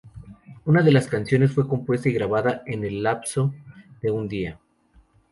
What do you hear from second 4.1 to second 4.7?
día.